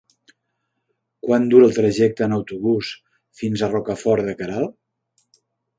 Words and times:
Quant 1.25 1.45
dura 1.51 1.67
el 1.69 1.75
trajecte 1.77 2.27
en 2.29 2.35
autobús 2.39 2.91
fins 3.43 3.65
a 3.69 3.73
Rocafort 3.79 4.31
de 4.31 4.39
Queralt? 4.43 5.41